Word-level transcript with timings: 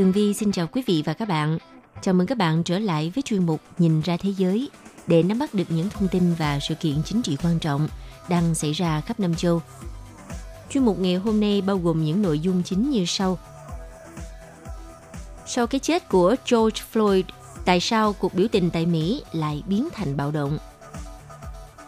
Tường 0.00 0.12
Vi 0.12 0.34
xin 0.34 0.52
chào 0.52 0.66
quý 0.66 0.82
vị 0.86 1.02
và 1.06 1.12
các 1.12 1.28
bạn. 1.28 1.58
Chào 2.02 2.14
mừng 2.14 2.26
các 2.26 2.38
bạn 2.38 2.62
trở 2.62 2.78
lại 2.78 3.12
với 3.14 3.22
chuyên 3.22 3.46
mục 3.46 3.60
Nhìn 3.78 4.00
ra 4.00 4.16
thế 4.16 4.30
giới 4.36 4.70
để 5.06 5.22
nắm 5.22 5.38
bắt 5.38 5.54
được 5.54 5.64
những 5.68 5.90
thông 5.90 6.08
tin 6.08 6.34
và 6.34 6.58
sự 6.60 6.74
kiện 6.74 6.94
chính 7.04 7.22
trị 7.22 7.36
quan 7.42 7.58
trọng 7.58 7.88
đang 8.28 8.54
xảy 8.54 8.72
ra 8.72 9.00
khắp 9.00 9.20
năm 9.20 9.34
châu. 9.34 9.62
Chuyên 10.70 10.84
mục 10.84 10.98
ngày 10.98 11.14
hôm 11.14 11.40
nay 11.40 11.62
bao 11.62 11.78
gồm 11.78 12.04
những 12.04 12.22
nội 12.22 12.38
dung 12.38 12.62
chính 12.62 12.90
như 12.90 13.04
sau. 13.06 13.38
Sau 15.46 15.66
cái 15.66 15.78
chết 15.78 16.08
của 16.08 16.36
George 16.50 16.82
Floyd, 16.92 17.22
tại 17.64 17.80
sao 17.80 18.12
cuộc 18.12 18.34
biểu 18.34 18.48
tình 18.52 18.70
tại 18.70 18.86
Mỹ 18.86 19.22
lại 19.32 19.62
biến 19.66 19.88
thành 19.92 20.16
bạo 20.16 20.30
động? 20.30 20.58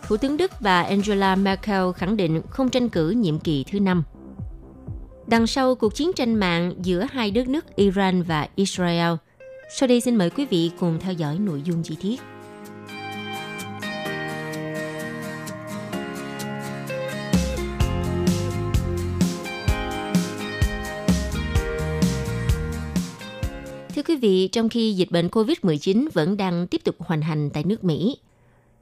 Thủ 0.02 0.16
tướng 0.16 0.36
Đức 0.36 0.60
và 0.60 0.82
Angela 0.82 1.36
Merkel 1.36 1.92
khẳng 1.96 2.16
định 2.16 2.42
không 2.50 2.68
tranh 2.68 2.88
cử 2.88 3.10
nhiệm 3.10 3.38
kỳ 3.38 3.64
thứ 3.64 3.80
năm– 3.80 4.02
đằng 5.32 5.46
sau 5.46 5.74
cuộc 5.74 5.94
chiến 5.94 6.12
tranh 6.16 6.34
mạng 6.34 6.72
giữa 6.82 7.06
hai 7.10 7.30
đất 7.30 7.48
nước 7.48 7.76
Iran 7.76 8.22
và 8.22 8.48
Israel. 8.56 9.12
Sau 9.78 9.86
đây 9.86 10.00
xin 10.00 10.16
mời 10.16 10.30
quý 10.30 10.46
vị 10.46 10.70
cùng 10.78 10.98
theo 11.00 11.12
dõi 11.12 11.38
nội 11.38 11.62
dung 11.64 11.82
chi 11.82 11.96
tiết. 12.02 12.20
Thưa 23.94 24.02
quý 24.02 24.16
vị, 24.16 24.48
trong 24.52 24.68
khi 24.68 24.92
dịch 24.92 25.10
bệnh 25.10 25.28
COVID-19 25.28 26.08
vẫn 26.12 26.36
đang 26.36 26.66
tiếp 26.66 26.84
tục 26.84 26.96
hoành 26.98 27.22
hành 27.22 27.50
tại 27.50 27.64
nước 27.64 27.84
Mỹ, 27.84 28.16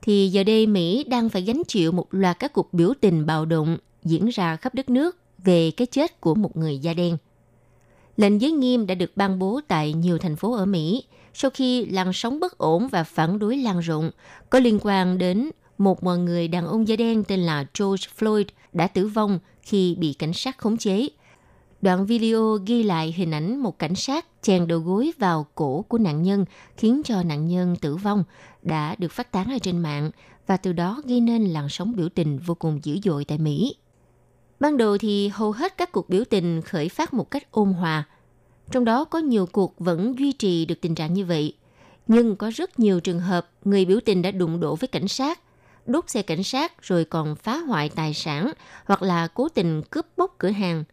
thì 0.03 0.29
giờ 0.29 0.45
đây 0.45 0.67
Mỹ 0.67 1.05
đang 1.05 1.29
phải 1.29 1.43
gánh 1.43 1.63
chịu 1.69 1.93
một 1.93 2.07
loạt 2.11 2.39
các 2.39 2.53
cuộc 2.53 2.75
biểu 2.75 2.93
tình 3.01 3.27
bạo 3.27 3.45
động 3.45 3.79
diễn 4.05 4.29
ra 4.29 4.57
khắp 4.57 4.75
đất 4.75 4.91
nước 4.91 5.20
về 5.45 5.71
cái 5.71 5.87
chết 5.87 6.21
của 6.21 6.35
một 6.35 6.57
người 6.57 6.79
da 6.79 6.95
đen. 6.95 7.17
Lệnh 8.17 8.41
giới 8.41 8.53
nghiêm 8.53 8.87
đã 8.87 8.95
được 8.95 9.17
ban 9.17 9.39
bố 9.39 9.61
tại 9.69 9.93
nhiều 9.93 10.19
thành 10.19 10.37
phố 10.37 10.55
ở 10.55 10.67
Mỹ 10.67 11.05
sau 11.35 11.51
khi 11.51 11.87
làn 11.87 12.13
sóng 12.13 12.41
bất 12.41 12.59
ổn 12.59 12.89
và 12.89 13.05
phản 13.05 13.39
đối 13.39 13.57
lan 13.57 13.81
rộng 13.81 14.11
có 14.51 14.59
liên 14.59 14.79
quan 14.83 15.19
đến 15.19 15.51
một 15.79 16.05
người 16.05 16.49
đàn 16.49 16.67
ông 16.67 16.89
da 16.89 16.97
đen 16.97 17.25
tên 17.25 17.41
là 17.41 17.67
George 17.79 18.07
Floyd 18.19 18.45
đã 18.73 18.87
tử 18.87 19.07
vong 19.07 19.39
khi 19.63 19.95
bị 19.95 20.13
cảnh 20.13 20.33
sát 20.33 20.59
khống 20.59 20.77
chế. 20.77 21.09
Đoạn 21.83 22.07
video 22.07 22.59
ghi 22.67 22.83
lại 22.83 23.15
hình 23.17 23.31
ảnh 23.31 23.57
một 23.57 23.79
cảnh 23.79 23.95
sát 23.95 24.27
chèn 24.43 24.67
đầu 24.67 24.79
gối 24.79 25.13
vào 25.19 25.47
cổ 25.55 25.85
của 25.89 25.99
nạn 25.99 26.23
nhân 26.23 26.45
khiến 26.77 27.03
cho 27.05 27.23
nạn 27.23 27.47
nhân 27.47 27.77
tử 27.77 27.97
vong 27.97 28.25
đã 28.63 28.95
được 28.99 29.13
phát 29.13 29.33
tán 29.33 29.53
ở 29.53 29.59
trên 29.59 29.79
mạng 29.79 30.11
và 30.47 30.57
từ 30.57 30.73
đó 30.73 31.03
gây 31.05 31.21
nên 31.21 31.45
làn 31.45 31.69
sóng 31.69 31.97
biểu 31.97 32.09
tình 32.09 32.39
vô 32.39 32.55
cùng 32.55 32.81
dữ 32.83 32.99
dội 33.05 33.25
tại 33.25 33.39
Mỹ. 33.39 33.75
Ban 34.61 34.77
đầu 34.77 34.99
thì 34.99 35.29
hầu 35.29 35.53
hết 35.53 35.77
các 35.77 35.93
cuộc 35.93 36.09
biểu 36.09 36.25
tình 36.31 36.63
khởi 36.63 36.89
phát 36.89 37.15
một 37.15 37.31
cách 37.31 37.51
ôn 37.51 37.73
hòa. 37.73 38.05
Trong 38.71 38.85
đó 38.85 39.05
có 39.05 39.19
nhiều 39.19 39.47
cuộc 39.47 39.75
vẫn 39.79 40.19
duy 40.19 40.33
trì 40.33 40.65
được 40.65 40.81
tình 40.81 40.95
trạng 40.95 41.15
như 41.15 41.25
vậy. 41.25 41.55
Nhưng 42.07 42.37
có 42.37 42.51
rất 42.55 42.79
nhiều 42.79 43.01
trường 43.01 43.21
hợp 43.21 43.51
người 43.65 43.85
biểu 43.85 43.99
tình 44.05 44.23
đã 44.23 44.31
đụng 44.31 44.61
độ 44.61 44.77
với 44.77 44.89
cảnh 44.89 45.09
sát, 45.09 45.41
đốt 45.87 46.11
xe 46.11 46.23
cảnh 46.23 46.43
sát 46.43 46.83
rồi 46.83 47.05
còn 47.05 47.37
phá 47.37 47.57
hoại 47.57 47.89
tài 47.89 48.15
sản 48.15 48.53
hoặc 48.85 49.03
là 49.03 49.29
cố 49.35 49.49
tình 49.49 49.83
cướp 49.91 50.07
bóc 50.17 50.35
cửa 50.39 50.51
hàng. 50.51 50.85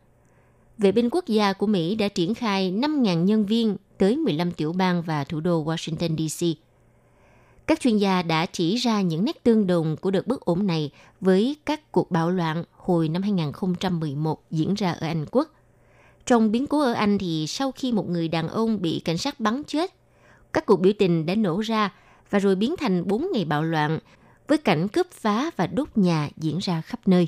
Vệ 0.78 0.92
binh 0.92 1.10
quốc 1.10 1.26
gia 1.28 1.54
của 1.54 1.68
Mỹ 1.68 1.96
đã 1.96 2.08
triển 2.08 2.36
khai 2.36 2.72
5.000 2.72 3.24
nhân 3.24 3.46
viên 3.46 3.78
tới 3.98 4.16
15 4.16 4.52
tiểu 4.52 4.74
bang 4.74 5.02
và 5.02 5.24
thủ 5.24 5.40
đô 5.40 5.66
Washington, 5.66 6.18
D.C. 6.18 6.67
Các 7.68 7.80
chuyên 7.80 7.98
gia 7.98 8.22
đã 8.22 8.46
chỉ 8.46 8.76
ra 8.76 9.02
những 9.02 9.26
nét 9.26 9.44
tương 9.44 9.68
đồng 9.68 9.98
của 9.98 10.12
đợt 10.12 10.28
bất 10.28 10.42
ổn 10.42 10.68
này 10.68 10.92
với 11.22 11.56
các 11.66 11.92
cuộc 11.92 12.12
bạo 12.12 12.32
loạn 12.32 12.64
hồi 12.72 13.10
năm 13.10 13.22
2011 13.22 14.52
diễn 14.52 14.74
ra 14.74 14.92
ở 14.92 15.08
Anh 15.08 15.26
Quốc. 15.32 15.50
Trong 16.26 16.52
biến 16.52 16.68
cố 16.68 16.82
ở 16.82 16.94
Anh 16.94 17.18
thì 17.18 17.46
sau 17.48 17.72
khi 17.72 17.92
một 17.92 18.10
người 18.10 18.28
đàn 18.28 18.48
ông 18.48 18.82
bị 18.82 19.02
cảnh 19.06 19.18
sát 19.18 19.40
bắn 19.40 19.64
chết, 19.64 19.94
các 20.54 20.66
cuộc 20.66 20.80
biểu 20.80 20.94
tình 21.00 21.26
đã 21.26 21.36
nổ 21.36 21.60
ra 21.60 21.94
và 22.30 22.40
rồi 22.40 22.56
biến 22.56 22.76
thành 22.78 23.08
4 23.08 23.28
ngày 23.34 23.46
bạo 23.46 23.64
loạn 23.64 24.00
với 24.48 24.58
cảnh 24.58 24.88
cướp 24.88 25.12
phá 25.12 25.52
và 25.56 25.68
đốt 25.68 25.88
nhà 25.96 26.30
diễn 26.38 26.58
ra 26.58 26.82
khắp 26.82 27.08
nơi. 27.08 27.28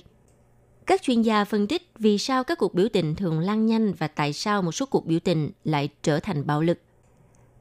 Các 0.85 1.01
chuyên 1.01 1.21
gia 1.21 1.45
phân 1.45 1.67
tích 1.67 1.91
vì 2.00 2.17
sao 2.17 2.44
các 2.44 2.57
cuộc 2.57 2.73
biểu 2.73 2.88
tình 2.94 3.16
thường 3.16 3.39
lan 3.39 3.66
nhanh 3.66 3.94
và 3.94 4.07
tại 4.07 4.33
sao 4.33 4.61
một 4.61 4.71
số 4.71 4.85
cuộc 4.85 5.06
biểu 5.06 5.19
tình 5.19 5.51
lại 5.63 5.89
trở 6.03 6.19
thành 6.19 6.47
bạo 6.47 6.61
lực. 6.61 6.79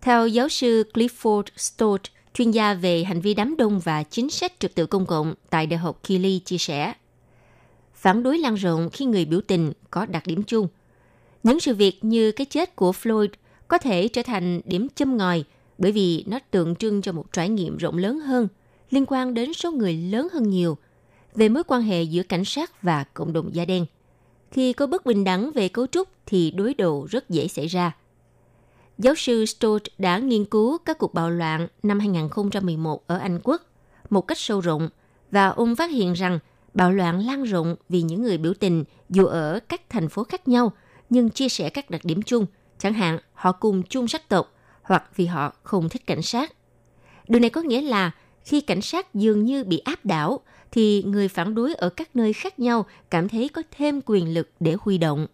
Theo 0.01 0.29
giáo 0.29 0.49
sư 0.49 0.85
Clifford 0.95 1.43
Stott, 1.57 2.01
chuyên 2.35 2.51
gia 2.51 2.75
về 2.75 3.05
hành 3.05 3.21
vi 3.21 3.35
đám 3.35 3.57
đông 3.57 3.81
và 3.81 4.03
chính 4.03 4.31
sách 4.31 4.53
trật 4.59 4.75
tự 4.75 4.87
công 4.87 5.07
cộng 5.07 5.35
tại 5.51 5.67
Đại 5.67 5.79
học 5.79 6.01
Keele 6.09 6.39
chia 6.39 6.59
sẻ. 6.59 6.93
Phản 7.95 8.23
đối 8.23 8.39
lan 8.39 8.55
rộng 8.55 8.91
khi 8.93 9.05
người 9.05 9.25
biểu 9.25 9.41
tình 9.41 9.73
có 9.91 10.07
đặc 10.07 10.27
điểm 10.27 10.43
chung. 10.43 10.69
Những 11.43 11.61
sự 11.61 11.75
việc 11.75 12.05
như 12.05 12.33
cái 12.33 12.45
chết 12.45 12.77
của 12.77 12.93
Floyd 12.93 13.29
có 13.69 13.79
thể 13.79 14.09
trở 14.09 14.23
thành 14.23 14.61
điểm 14.65 14.89
châm 14.95 15.17
ngòi 15.17 15.45
bởi 15.79 15.93
vì 15.93 16.25
nó 16.27 16.39
tượng 16.51 16.75
trưng 16.75 17.03
cho 17.03 17.13
một 17.13 17.33
trải 17.33 17.49
nghiệm 17.49 17.77
rộng 17.77 17.99
lớn 17.99 18.21
hơn, 18.21 18.49
liên 18.91 19.05
quan 19.09 19.35
đến 19.35 19.55
số 19.55 19.73
người 19.73 19.95
lớn 19.95 20.29
hơn 20.33 20.51
nhiều, 20.51 20.79
về 21.35 21.49
mối 21.49 21.63
quan 21.67 21.83
hệ 21.83 22.03
giữa 22.03 22.23
cảnh 22.23 22.45
sát 22.45 22.83
và 22.83 23.05
cộng 23.05 23.33
đồng 23.33 23.55
da 23.55 23.65
đen. 23.65 23.87
Khi 24.51 24.73
có 24.73 24.87
bất 24.87 25.07
bình 25.07 25.25
đẳng 25.25 25.51
về 25.53 25.69
cấu 25.69 25.87
trúc 25.87 26.09
thì 26.27 26.51
đối 26.51 26.75
đầu 26.75 27.07
rất 27.11 27.31
dễ 27.31 27.49
xảy 27.49 27.67
ra– 27.67 27.93
Giáo 28.99 29.15
sư 29.15 29.47
Stott 29.47 29.83
đã 29.99 30.19
nghiên 30.19 30.45
cứu 30.45 30.79
các 30.79 30.99
cuộc 30.99 31.15
bạo 31.15 31.31
loạn 31.31 31.69
năm 31.83 32.01
2011 32.01 33.07
ở 33.07 33.19
Anh 33.19 33.41
Quốc 33.45 33.63
một 34.11 34.21
cách 34.21 34.39
sâu 34.39 34.61
rộng 34.61 34.89
và 35.31 35.49
ông 35.49 35.77
phát 35.77 35.91
hiện 35.91 36.13
rằng 36.13 36.39
bạo 36.75 36.93
loạn 36.93 37.27
lan 37.27 37.43
rộng 37.43 37.77
vì 37.89 38.03
những 38.03 38.23
người 38.23 38.39
biểu 38.39 38.55
tình 38.55 38.85
dù 39.11 39.27
ở 39.27 39.61
các 39.69 39.91
thành 39.91 40.09
phố 40.09 40.25
khác 40.25 40.49
nhau 40.49 40.73
nhưng 41.11 41.31
chia 41.31 41.49
sẻ 41.49 41.71
các 41.71 41.91
đặc 41.91 42.01
điểm 42.05 42.23
chung, 42.23 42.47
chẳng 42.79 42.93
hạn 42.93 43.19
họ 43.35 43.53
cùng 43.53 43.83
chung 43.83 44.09
sắc 44.09 44.29
tộc 44.29 44.55
hoặc 44.83 45.05
vì 45.17 45.27
họ 45.27 45.53
không 45.63 45.89
thích 45.89 46.07
cảnh 46.07 46.23
sát. 46.23 46.53
Điều 47.29 47.41
này 47.41 47.51
có 47.51 47.63
nghĩa 47.63 47.81
là 47.81 48.11
khi 48.45 48.61
cảnh 48.61 48.83
sát 48.83 49.15
dường 49.15 49.45
như 49.45 49.65
bị 49.65 49.79
áp 49.79 50.07
đảo 50.07 50.41
thì 50.71 51.03
người 51.03 51.29
phản 51.29 51.55
đối 51.55 51.75
ở 51.75 51.89
các 51.89 52.17
nơi 52.17 52.33
khác 52.33 52.59
nhau 52.59 52.87
cảm 53.11 53.29
thấy 53.29 53.49
có 53.49 53.63
thêm 53.71 54.01
quyền 54.07 54.35
lực 54.35 54.51
để 54.61 54.77
huy 54.81 54.99
động. 54.99 55.27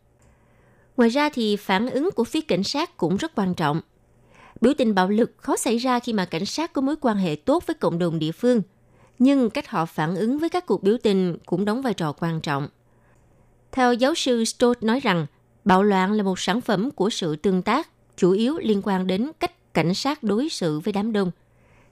Ngoài 0.96 1.08
ra 1.08 1.28
thì 1.28 1.56
phản 1.56 1.90
ứng 1.90 2.10
của 2.16 2.24
phía 2.24 2.40
cảnh 2.40 2.62
sát 2.62 2.96
cũng 2.96 3.16
rất 3.16 3.32
quan 3.34 3.54
trọng. 3.54 3.80
Biểu 4.60 4.72
tình 4.78 4.94
bạo 4.94 5.08
lực 5.08 5.32
khó 5.36 5.56
xảy 5.56 5.78
ra 5.78 5.98
khi 5.98 6.12
mà 6.12 6.24
cảnh 6.24 6.46
sát 6.46 6.72
có 6.72 6.80
mối 6.80 6.96
quan 7.00 7.16
hệ 7.16 7.36
tốt 7.36 7.66
với 7.66 7.74
cộng 7.74 7.98
đồng 7.98 8.18
địa 8.18 8.32
phương, 8.32 8.62
nhưng 9.18 9.50
cách 9.50 9.68
họ 9.68 9.86
phản 9.86 10.16
ứng 10.16 10.38
với 10.38 10.48
các 10.48 10.66
cuộc 10.66 10.82
biểu 10.82 10.96
tình 11.02 11.38
cũng 11.46 11.64
đóng 11.64 11.82
vai 11.82 11.94
trò 11.94 12.12
quan 12.12 12.40
trọng. 12.40 12.68
Theo 13.72 13.94
giáo 13.94 14.14
sư 14.14 14.44
Stott 14.44 14.82
nói 14.82 15.00
rằng, 15.00 15.26
bạo 15.64 15.82
loạn 15.82 16.12
là 16.12 16.22
một 16.22 16.38
sản 16.38 16.60
phẩm 16.60 16.90
của 16.90 17.10
sự 17.10 17.36
tương 17.36 17.62
tác, 17.62 17.88
chủ 18.16 18.30
yếu 18.30 18.58
liên 18.58 18.82
quan 18.84 19.06
đến 19.06 19.30
cách 19.40 19.74
cảnh 19.74 19.94
sát 19.94 20.22
đối 20.22 20.48
xử 20.48 20.80
với 20.80 20.92
đám 20.92 21.12
đông. 21.12 21.30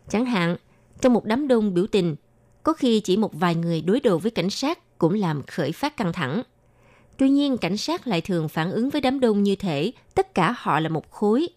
Chẳng 0.09 0.25
hạn, 0.25 0.57
trong 1.01 1.13
một 1.13 1.25
đám 1.25 1.49
đông 1.49 1.75
biểu 1.75 1.87
tình, 1.87 2.17
có 2.63 2.73
khi 2.73 3.01
chỉ 3.01 3.17
một 3.17 3.35
vài 3.35 3.55
người 3.55 3.81
đối 3.81 4.01
đầu 4.01 4.19
với 4.19 4.31
cảnh 4.31 4.51
sát 4.51 4.99
cũng 4.99 5.15
làm 5.15 5.43
khởi 5.47 5.73
phát 5.73 5.97
căng 5.97 6.13
thẳng. 6.13 6.43
Tuy 7.23 7.31
nhiên, 7.31 7.59
cảnh 7.59 7.77
sát 7.77 8.07
lại 8.07 8.21
thường 8.21 8.49
phản 8.49 8.71
ứng 8.71 8.91
với 8.91 9.01
đám 9.01 9.21
đông 9.21 9.43
như 9.43 9.57
thể 9.57 9.93
tất 10.15 10.35
cả 10.35 10.55
họ 10.59 10.81
là 10.81 10.89
một 10.89 11.11
khối. 11.11 11.49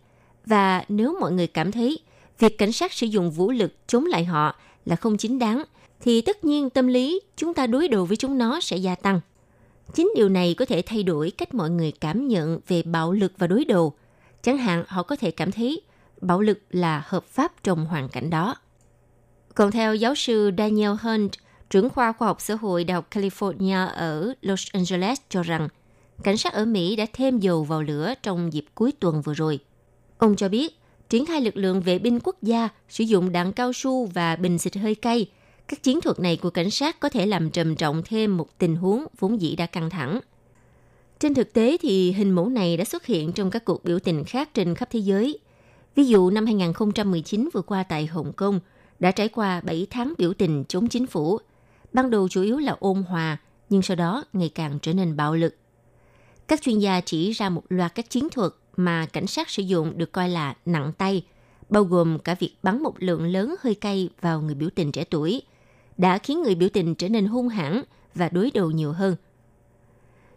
Và 0.46 0.84
nếu 0.90 1.18
mọi 1.20 1.32
người 1.32 1.48
cảm 1.48 1.72
thấy 1.72 2.00
việc 2.40 2.58
cảnh 2.58 2.72
sát 2.72 2.94
sử 2.94 3.08
dụng 3.08 3.32
vũ 3.32 3.52
lực 3.52 3.74
chống 3.88 4.06
lại 4.06 4.26
họ 4.26 4.56
là 4.86 4.96
không 4.96 5.18
chính 5.18 5.40
đáng, 5.40 5.64
thì 6.02 6.22
tất 6.22 6.44
nhiên 6.44 6.70
tâm 6.70 6.88
lý 6.88 7.22
chúng 7.38 7.54
ta 7.54 7.68
đối 7.68 7.88
đầu 7.88 8.06
với 8.06 8.18
chúng 8.18 8.38
nó 8.38 8.60
sẽ 8.60 8.78
gia 8.78 8.96
tăng. 8.96 9.20
Chính 9.94 10.12
điều 10.16 10.30
này 10.30 10.54
có 10.54 10.66
thể 10.66 10.82
thay 10.86 11.04
đổi 11.04 11.32
cách 11.32 11.54
mọi 11.54 11.70
người 11.70 11.92
cảm 11.92 12.28
nhận 12.28 12.60
về 12.68 12.84
bạo 12.84 13.12
lực 13.12 13.34
và 13.38 13.48
đối 13.48 13.66
đầu. 13.66 13.94
Chẳng 14.42 14.58
hạn 14.58 14.84
họ 14.88 15.04
có 15.04 15.16
thể 15.16 15.32
cảm 15.32 15.52
thấy 15.52 15.82
bạo 16.22 16.42
lực 16.42 16.60
là 16.70 17.04
hợp 17.06 17.26
pháp 17.26 17.64
trong 17.64 17.86
hoàn 17.86 18.10
cảnh 18.10 18.30
đó. 18.30 18.56
Còn 19.56 19.72
theo 19.72 19.96
giáo 19.96 20.16
sư 20.16 20.52
Daniel 20.58 20.92
Hunt, 21.02 21.32
trưởng 21.70 21.90
khoa 21.90 22.12
khoa 22.12 22.28
học 22.28 22.42
xã 22.42 22.56
hội 22.56 22.84
Đại 22.84 22.96
học 22.96 23.08
California 23.12 23.88
ở 23.88 24.34
Los 24.42 24.68
Angeles 24.72 25.20
cho 25.30 25.44
rằng 25.44 25.68
cảnh 26.24 26.38
sát 26.38 26.54
ở 26.54 26.66
Mỹ 26.66 26.96
đã 26.96 27.06
thêm 27.14 27.40
dầu 27.40 27.64
vào 27.64 27.82
lửa 27.82 28.14
trong 28.24 28.54
dịp 28.54 28.66
cuối 28.76 28.92
tuần 29.00 29.22
vừa 29.22 29.34
rồi. 29.34 29.60
Ông 30.18 30.36
cho 30.36 30.50
biết, 30.50 30.80
triển 31.10 31.26
khai 31.26 31.42
lực 31.42 31.58
lượng 31.58 31.82
vệ 31.82 32.00
binh 32.00 32.20
quốc 32.24 32.36
gia 32.42 32.70
sử 32.90 33.04
dụng 33.04 33.32
đạn 33.32 33.52
cao 33.52 33.74
su 33.74 34.06
và 34.06 34.36
bình 34.36 34.58
xịt 34.58 34.76
hơi 34.76 34.96
cay. 34.96 35.30
Các 35.68 35.84
chiến 35.84 36.02
thuật 36.02 36.20
này 36.20 36.38
của 36.38 36.50
cảnh 36.50 36.72
sát 36.72 37.00
có 37.00 37.10
thể 37.10 37.26
làm 37.26 37.50
trầm 37.50 37.76
trọng 37.76 38.02
thêm 38.06 38.38
một 38.38 38.48
tình 38.58 38.76
huống 38.76 39.06
vốn 39.20 39.42
dĩ 39.42 39.56
đã 39.56 39.66
căng 39.66 39.90
thẳng. 39.90 40.20
Trên 41.20 41.34
thực 41.34 41.54
tế 41.54 41.78
thì 41.82 42.12
hình 42.12 42.32
mẫu 42.32 42.50
này 42.50 42.78
đã 42.78 42.84
xuất 42.84 43.06
hiện 43.06 43.32
trong 43.32 43.52
các 43.52 43.66
cuộc 43.66 43.84
biểu 43.84 44.00
tình 44.00 44.24
khác 44.24 44.54
trên 44.54 44.76
khắp 44.76 44.90
thế 44.92 45.00
giới. 45.00 45.40
Ví 45.96 46.06
dụ 46.06 46.30
năm 46.30 46.46
2019 46.46 47.50
vừa 47.54 47.62
qua 47.62 47.84
tại 47.84 48.06
Hồng 48.06 48.34
Kông 48.34 48.60
đã 49.00 49.12
trải 49.12 49.30
qua 49.30 49.62
7 49.62 49.88
tháng 49.90 50.14
biểu 50.18 50.34
tình 50.34 50.64
chống 50.68 50.88
chính 50.88 51.08
phủ. 51.08 51.40
Ban 51.96 52.10
đầu 52.10 52.30
chủ 52.30 52.42
yếu 52.42 52.58
là 52.58 52.76
ôn 52.80 53.04
hòa, 53.04 53.38
nhưng 53.70 53.82
sau 53.82 53.96
đó 53.96 54.24
ngày 54.34 54.50
càng 54.56 54.80
trở 54.82 54.94
nên 54.94 55.16
bạo 55.16 55.36
lực. 55.36 55.56
Các 56.48 56.62
chuyên 56.62 56.80
gia 56.80 57.02
chỉ 57.02 57.32
ra 57.32 57.50
một 57.50 57.64
loạt 57.70 57.96
các 57.96 58.10
chiến 58.10 58.30
thuật 58.32 58.52
mà 58.78 59.06
cảnh 59.06 59.28
sát 59.28 59.50
sử 59.50 59.64
dụng 59.64 59.98
được 59.98 60.12
coi 60.12 60.30
là 60.30 60.56
nặng 60.66 60.92
tay, 60.98 61.26
bao 61.70 61.84
gồm 61.84 62.20
cả 62.20 62.36
việc 62.40 62.56
bắn 62.64 62.84
một 62.84 62.94
lượng 63.00 63.26
lớn 63.26 63.56
hơi 63.62 63.76
cay 63.76 64.10
vào 64.22 64.42
người 64.42 64.56
biểu 64.56 64.70
tình 64.76 64.92
trẻ 64.92 65.04
tuổi, 65.04 65.42
đã 65.98 66.18
khiến 66.18 66.44
người 66.44 66.56
biểu 66.56 66.70
tình 66.70 66.96
trở 66.96 67.10
nên 67.10 67.26
hung 67.26 67.48
hãn 67.48 67.84
và 68.16 68.30
đối 68.30 68.52
đầu 68.52 68.72
nhiều 68.72 68.92
hơn. 68.92 69.16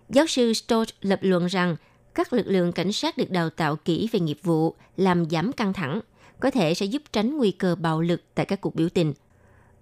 Giáo 0.09 0.27
sư 0.27 0.53
Stott 0.53 0.89
lập 1.01 1.19
luận 1.23 1.47
rằng 1.47 1.77
các 2.15 2.33
lực 2.33 2.47
lượng 2.47 2.73
cảnh 2.73 2.93
sát 2.93 3.17
được 3.17 3.31
đào 3.31 3.51
tạo 3.51 3.77
kỹ 3.77 4.09
về 4.13 4.21
nghiệp 4.21 4.39
vụ 4.43 4.75
làm 4.97 5.31
giảm 5.31 5.53
căng 5.53 5.73
thẳng, 5.73 6.01
có 6.41 6.51
thể 6.51 6.75
sẽ 6.75 6.87
giúp 6.87 7.03
tránh 7.13 7.37
nguy 7.37 7.51
cơ 7.51 7.75
bạo 7.75 8.01
lực 8.01 8.23
tại 8.35 8.47
các 8.47 8.61
cuộc 8.61 8.75
biểu 8.75 8.89
tình. 8.89 9.15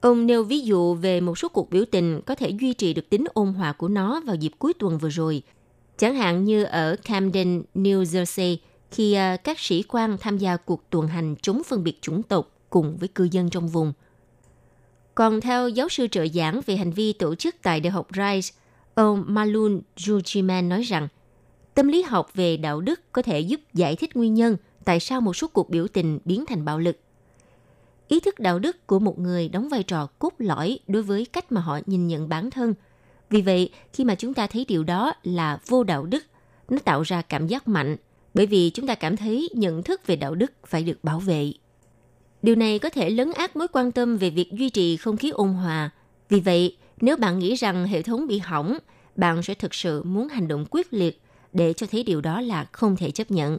Ông 0.01 0.27
nêu 0.27 0.45
ví 0.45 0.61
dụ 0.61 0.95
về 0.95 1.21
một 1.21 1.39
số 1.39 1.49
cuộc 1.49 1.71
biểu 1.71 1.85
tình 1.91 2.21
có 2.27 2.35
thể 2.35 2.51
duy 2.51 2.73
trì 2.73 2.95
được 2.95 3.11
tính 3.11 3.25
ôn 3.35 3.53
hòa 3.53 3.73
của 3.73 3.89
nó 3.89 4.21
vào 4.21 4.37
dịp 4.37 4.53
cuối 4.59 4.73
tuần 4.75 4.99
vừa 4.99 5.09
rồi. 5.09 5.43
Chẳng 5.99 6.15
hạn 6.15 6.45
như 6.45 6.65
ở 6.65 6.97
Camden, 7.05 7.63
New 7.75 8.03
Jersey, 8.03 8.57
khi 8.91 9.13
à, 9.13 9.37
các 9.37 9.61
sĩ 9.61 9.83
quan 9.83 10.17
tham 10.21 10.39
gia 10.39 10.57
cuộc 10.57 10.91
tuần 10.91 11.09
hành 11.09 11.35
chống 11.43 11.63
phân 11.67 11.85
biệt 11.85 12.03
chủng 12.03 12.23
tộc 12.23 12.51
cùng 12.71 12.97
với 12.97 13.09
cư 13.09 13.29
dân 13.31 13.51
trong 13.51 13.69
vùng. 13.69 13.93
Còn 15.15 15.41
theo 15.41 15.69
giáo 15.69 15.89
sư 15.89 16.07
trợ 16.07 16.27
giảng 16.27 16.61
về 16.67 16.77
hành 16.77 16.91
vi 16.91 17.13
tổ 17.13 17.35
chức 17.35 17.57
tại 17.63 17.81
Đại 17.81 17.91
học 17.91 18.09
Rice, 18.15 18.59
ông 18.95 19.25
Malun 19.27 19.81
Jujiman 19.97 20.69
nói 20.69 20.83
rằng 20.83 21.09
tâm 21.75 21.89
lý 21.89 22.03
học 22.03 22.31
về 22.35 22.57
đạo 22.57 22.81
đức 22.81 23.01
có 23.13 23.23
thể 23.23 23.41
giúp 23.41 23.61
giải 23.75 23.97
thích 23.97 24.17
nguyên 24.17 24.35
nhân 24.35 24.57
tại 24.85 25.01
sao 25.01 25.21
một 25.21 25.37
số 25.37 25.49
cuộc 25.49 25.71
biểu 25.71 25.89
tình 25.89 26.19
biến 26.25 26.45
thành 26.47 26.65
bạo 26.65 26.79
lực. 26.79 26.99
Ý 28.09 28.21
thức 28.21 28.39
đạo 28.39 28.59
đức 28.59 28.87
của 28.87 28.99
một 28.99 29.19
người 29.19 29.49
đóng 29.49 29.69
vai 29.69 29.83
trò 29.83 30.07
cốt 30.19 30.33
lõi 30.39 30.79
đối 30.87 31.03
với 31.03 31.27
cách 31.33 31.53
mà 31.53 31.61
họ 31.61 31.79
nhìn 31.87 32.07
nhận 32.07 32.29
bản 32.29 32.51
thân. 32.51 32.75
Vì 33.31 33.43
vậy, 33.43 33.71
khi 33.93 34.05
mà 34.05 34.15
chúng 34.15 34.35
ta 34.35 34.47
thấy 34.47 34.65
điều 34.69 34.85
đó 34.85 35.13
là 35.23 35.59
vô 35.67 35.85
đạo 35.85 36.07
đức, 36.07 36.25
nó 36.69 36.79
tạo 36.79 37.03
ra 37.03 37.23
cảm 37.23 37.47
giác 37.47 37.69
mạnh, 37.69 37.97
bởi 38.35 38.47
vì 38.47 38.71
chúng 38.71 38.87
ta 38.87 38.95
cảm 38.95 39.17
thấy 39.17 39.49
nhận 39.55 39.83
thức 39.83 40.07
về 40.07 40.17
đạo 40.17 40.35
đức 40.35 40.53
phải 40.67 40.83
được 40.83 41.05
bảo 41.05 41.19
vệ. 41.19 41.53
Điều 42.43 42.55
này 42.55 42.79
có 42.79 42.91
thể 42.91 43.11
lấn 43.11 43.33
át 43.33 43.57
mối 43.57 43.69
quan 43.73 43.93
tâm 43.93 44.17
về 44.17 44.31
việc 44.31 44.53
duy 44.53 44.71
trì 44.71 44.97
không 44.97 45.17
khí 45.17 45.31
ôn 45.31 45.49
hòa. 45.49 45.91
Vì 46.29 46.41
vậy, 46.41 46.77
nếu 47.01 47.17
bạn 47.17 47.39
nghĩ 47.39 47.55
rằng 47.55 47.87
hệ 47.87 48.03
thống 48.03 48.27
bị 48.27 48.39
hỏng, 48.39 48.79
bạn 49.17 49.43
sẽ 49.43 49.55
thực 49.55 49.75
sự 49.75 50.03
muốn 50.03 50.29
hành 50.29 50.49
động 50.49 50.67
quyết 50.71 50.93
liệt 50.93 51.21
để 51.53 51.73
cho 51.73 51.87
thấy 51.91 52.03
điều 52.03 52.21
đó 52.21 52.41
là 52.41 52.67
không 52.73 52.97
thể 52.97 53.11
chấp 53.11 53.31
nhận. 53.31 53.59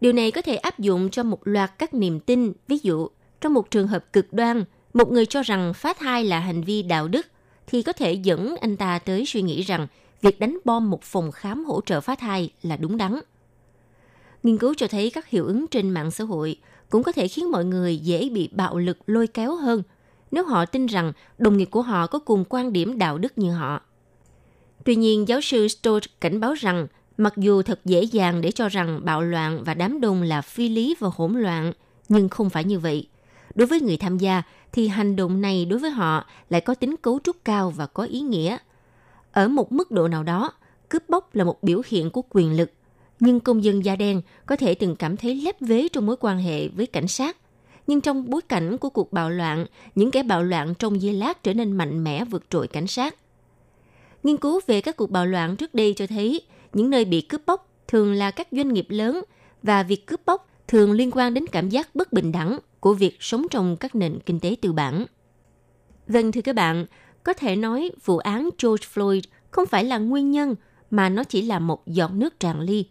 Điều 0.00 0.12
này 0.12 0.30
có 0.30 0.42
thể 0.42 0.56
áp 0.56 0.78
dụng 0.78 1.10
cho 1.10 1.22
một 1.22 1.40
loạt 1.44 1.78
các 1.78 1.94
niềm 1.94 2.20
tin, 2.20 2.52
ví 2.68 2.78
dụ, 2.82 3.08
trong 3.44 3.54
một 3.54 3.70
trường 3.70 3.88
hợp 3.88 4.12
cực 4.12 4.32
đoan, 4.32 4.64
một 4.94 5.12
người 5.12 5.26
cho 5.26 5.42
rằng 5.42 5.74
phá 5.74 5.92
thai 5.92 6.24
là 6.24 6.40
hành 6.40 6.62
vi 6.62 6.82
đạo 6.82 7.08
đức, 7.08 7.26
thì 7.66 7.82
có 7.82 7.92
thể 7.92 8.12
dẫn 8.12 8.56
anh 8.60 8.76
ta 8.76 8.98
tới 8.98 9.24
suy 9.26 9.42
nghĩ 9.42 9.62
rằng 9.62 9.86
việc 10.22 10.40
đánh 10.40 10.58
bom 10.64 10.90
một 10.90 11.02
phòng 11.02 11.32
khám 11.32 11.64
hỗ 11.64 11.80
trợ 11.86 12.00
phá 12.00 12.14
thai 12.14 12.50
là 12.62 12.76
đúng 12.76 12.96
đắn. 12.96 13.20
Nghiên 14.42 14.58
cứu 14.58 14.74
cho 14.74 14.86
thấy 14.88 15.10
các 15.10 15.28
hiệu 15.28 15.46
ứng 15.46 15.66
trên 15.66 15.90
mạng 15.90 16.10
xã 16.10 16.24
hội 16.24 16.56
cũng 16.90 17.02
có 17.02 17.12
thể 17.12 17.28
khiến 17.28 17.50
mọi 17.50 17.64
người 17.64 17.96
dễ 17.96 18.28
bị 18.28 18.48
bạo 18.52 18.78
lực 18.78 18.98
lôi 19.06 19.26
kéo 19.26 19.56
hơn 19.56 19.82
nếu 20.30 20.44
họ 20.44 20.66
tin 20.66 20.86
rằng 20.86 21.12
đồng 21.38 21.56
nghiệp 21.56 21.68
của 21.70 21.82
họ 21.82 22.06
có 22.06 22.18
cùng 22.18 22.44
quan 22.48 22.72
điểm 22.72 22.98
đạo 22.98 23.18
đức 23.18 23.38
như 23.38 23.52
họ. 23.52 23.80
Tuy 24.84 24.96
nhiên, 24.96 25.28
giáo 25.28 25.40
sư 25.40 25.66
Stoltz 25.66 26.06
cảnh 26.20 26.40
báo 26.40 26.54
rằng 26.54 26.86
mặc 27.16 27.32
dù 27.36 27.62
thật 27.62 27.80
dễ 27.84 28.02
dàng 28.02 28.40
để 28.40 28.50
cho 28.50 28.68
rằng 28.68 29.00
bạo 29.04 29.22
loạn 29.22 29.64
và 29.64 29.74
đám 29.74 30.00
đông 30.00 30.22
là 30.22 30.40
phi 30.40 30.68
lý 30.68 30.96
và 30.98 31.08
hỗn 31.14 31.34
loạn, 31.34 31.72
nhưng 32.08 32.28
không 32.28 32.50
phải 32.50 32.64
như 32.64 32.78
vậy. 32.78 33.08
Đối 33.54 33.66
với 33.66 33.80
người 33.80 33.96
tham 33.96 34.18
gia 34.18 34.42
thì 34.72 34.88
hành 34.88 35.16
động 35.16 35.40
này 35.40 35.64
đối 35.64 35.78
với 35.78 35.90
họ 35.90 36.26
lại 36.50 36.60
có 36.60 36.74
tính 36.74 36.96
cấu 36.96 37.18
trúc 37.24 37.36
cao 37.44 37.70
và 37.70 37.86
có 37.86 38.02
ý 38.02 38.20
nghĩa. 38.20 38.56
Ở 39.32 39.48
một 39.48 39.72
mức 39.72 39.90
độ 39.90 40.08
nào 40.08 40.22
đó, 40.22 40.52
cướp 40.88 41.08
bóc 41.08 41.34
là 41.34 41.44
một 41.44 41.62
biểu 41.62 41.82
hiện 41.86 42.10
của 42.10 42.22
quyền 42.30 42.56
lực, 42.56 42.70
nhưng 43.20 43.40
công 43.40 43.64
dân 43.64 43.84
da 43.84 43.96
đen 43.96 44.22
có 44.46 44.56
thể 44.56 44.74
từng 44.74 44.96
cảm 44.96 45.16
thấy 45.16 45.34
lép 45.34 45.60
vế 45.60 45.88
trong 45.88 46.06
mối 46.06 46.16
quan 46.20 46.38
hệ 46.38 46.68
với 46.68 46.86
cảnh 46.86 47.08
sát. 47.08 47.36
Nhưng 47.86 48.00
trong 48.00 48.30
bối 48.30 48.40
cảnh 48.42 48.78
của 48.78 48.90
cuộc 48.90 49.12
bạo 49.12 49.30
loạn, 49.30 49.66
những 49.94 50.10
kẻ 50.10 50.22
bạo 50.22 50.42
loạn 50.42 50.74
trong 50.78 51.02
giây 51.02 51.14
lát 51.14 51.42
trở 51.42 51.54
nên 51.54 51.72
mạnh 51.72 52.04
mẽ 52.04 52.24
vượt 52.24 52.50
trội 52.50 52.68
cảnh 52.68 52.86
sát. 52.86 53.14
Nghiên 54.22 54.36
cứu 54.36 54.60
về 54.66 54.80
các 54.80 54.96
cuộc 54.96 55.10
bạo 55.10 55.26
loạn 55.26 55.56
trước 55.56 55.74
đây 55.74 55.94
cho 55.96 56.06
thấy 56.06 56.40
những 56.72 56.90
nơi 56.90 57.04
bị 57.04 57.20
cướp 57.20 57.40
bóc 57.46 57.68
thường 57.88 58.14
là 58.14 58.30
các 58.30 58.48
doanh 58.50 58.72
nghiệp 58.72 58.86
lớn 58.88 59.22
và 59.62 59.82
việc 59.82 60.06
cướp 60.06 60.20
bóc 60.26 60.48
thường 60.68 60.92
liên 60.92 61.10
quan 61.12 61.34
đến 61.34 61.46
cảm 61.52 61.68
giác 61.68 61.94
bất 61.94 62.12
bình 62.12 62.32
đẳng 62.32 62.58
của 62.80 62.94
việc 62.94 63.16
sống 63.20 63.46
trong 63.50 63.76
các 63.76 63.94
nền 63.94 64.18
kinh 64.26 64.40
tế 64.40 64.56
tư 64.60 64.72
bản. 64.72 65.06
Vâng 66.06 66.32
thưa 66.32 66.40
các 66.40 66.54
bạn, 66.54 66.86
có 67.22 67.32
thể 67.32 67.56
nói 67.56 67.90
vụ 68.04 68.18
án 68.18 68.48
George 68.62 68.86
Floyd 68.94 69.20
không 69.50 69.66
phải 69.66 69.84
là 69.84 69.98
nguyên 69.98 70.30
nhân 70.30 70.54
mà 70.90 71.08
nó 71.08 71.24
chỉ 71.24 71.42
là 71.42 71.58
một 71.58 71.86
giọt 71.86 72.12
nước 72.12 72.40
tràn 72.40 72.60
ly. 72.60 72.86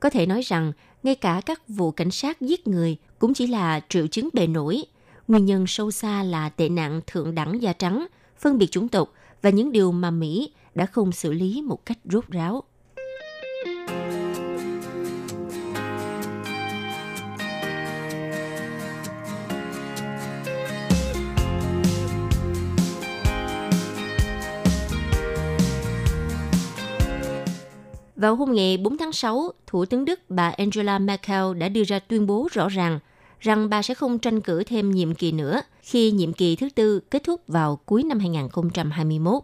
Có 0.00 0.10
thể 0.10 0.26
nói 0.26 0.42
rằng 0.42 0.72
ngay 1.02 1.14
cả 1.14 1.40
các 1.46 1.68
vụ 1.68 1.90
cảnh 1.90 2.10
sát 2.10 2.40
giết 2.40 2.66
người 2.66 2.96
cũng 3.18 3.34
chỉ 3.34 3.46
là 3.46 3.80
triệu 3.88 4.06
chứng 4.06 4.28
bề 4.32 4.46
nổi. 4.46 4.82
Nguyên 5.28 5.44
nhân 5.44 5.66
sâu 5.66 5.90
xa 5.90 6.22
là 6.22 6.48
tệ 6.48 6.68
nạn 6.68 7.00
thượng 7.06 7.34
đẳng 7.34 7.62
da 7.62 7.72
trắng, 7.72 8.06
phân 8.38 8.58
biệt 8.58 8.70
chủng 8.70 8.88
tộc 8.88 9.12
và 9.42 9.50
những 9.50 9.72
điều 9.72 9.92
mà 9.92 10.10
Mỹ 10.10 10.52
đã 10.74 10.86
không 10.86 11.12
xử 11.12 11.32
lý 11.32 11.62
một 11.62 11.86
cách 11.86 11.98
rốt 12.04 12.28
ráo. 12.28 12.62
Vào 28.16 28.36
hôm 28.36 28.54
ngày 28.54 28.76
4 28.76 28.98
tháng 28.98 29.12
6, 29.12 29.52
Thủ 29.66 29.84
tướng 29.84 30.04
Đức 30.04 30.20
bà 30.28 30.48
Angela 30.48 30.98
Merkel 30.98 31.54
đã 31.58 31.68
đưa 31.68 31.84
ra 31.84 31.98
tuyên 31.98 32.26
bố 32.26 32.48
rõ 32.52 32.68
ràng 32.68 32.98
rằng 33.40 33.68
bà 33.68 33.82
sẽ 33.82 33.94
không 33.94 34.18
tranh 34.18 34.40
cử 34.40 34.64
thêm 34.64 34.90
nhiệm 34.90 35.14
kỳ 35.14 35.32
nữa 35.32 35.62
khi 35.82 36.10
nhiệm 36.10 36.32
kỳ 36.32 36.56
thứ 36.56 36.68
tư 36.74 37.00
kết 37.00 37.22
thúc 37.24 37.40
vào 37.48 37.76
cuối 37.76 38.02
năm 38.02 38.18
2021. 38.18 39.42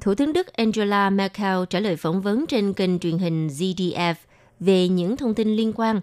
Thủ 0.00 0.14
tướng 0.14 0.32
Đức 0.32 0.52
Angela 0.52 1.10
Merkel 1.10 1.56
trả 1.70 1.80
lời 1.80 1.96
phỏng 1.96 2.22
vấn 2.22 2.46
trên 2.46 2.72
kênh 2.72 2.98
truyền 2.98 3.18
hình 3.18 3.48
ZDF 3.48 4.14
về 4.60 4.88
những 4.88 5.16
thông 5.16 5.34
tin 5.34 5.56
liên 5.56 5.72
quan, 5.76 6.00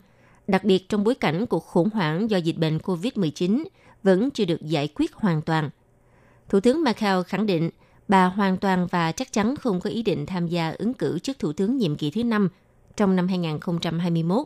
đặc 0.48 0.64
biệt 0.64 0.90
trong 0.90 1.04
bối 1.04 1.16
cảnh 1.16 1.46
cuộc 1.46 1.66
khủng 1.66 1.90
hoảng 1.94 2.30
do 2.30 2.38
dịch 2.38 2.58
bệnh 2.58 2.78
COVID-19 2.78 3.64
vẫn 4.04 4.32
chưa 4.32 4.46
được 4.46 4.62
giải 4.62 4.90
quyết 4.96 5.14
hoàn 5.14 5.42
toàn. 5.42 5.70
Thủ 6.50 6.60
tướng 6.60 6.84
Merkel 6.84 7.22
khẳng 7.28 7.46
định 7.46 7.70
bà 8.10 8.26
hoàn 8.26 8.58
toàn 8.58 8.88
và 8.88 9.12
chắc 9.12 9.34
chắn 9.34 9.56
không 9.56 9.80
có 9.80 9.90
ý 9.90 10.04
định 10.04 10.26
tham 10.26 10.48
gia 10.48 10.70
ứng 10.70 10.94
cử 10.94 11.20
chức 11.20 11.40
thủ 11.40 11.54
tướng 11.54 11.78
nhiệm 11.78 11.96
kỳ 11.96 12.12
thứ 12.12 12.24
năm 12.24 12.50
trong 12.98 13.16
năm 13.16 13.28
2021. 13.28 14.46